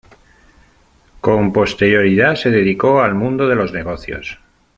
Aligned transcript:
Con 1.21 1.53
posterioridad 1.53 2.33
se 2.35 2.49
dedicó 2.49 3.01
al 3.03 3.13
mundo 3.13 3.47
de 3.47 3.53
los 3.53 3.71
negocios. 3.71 4.39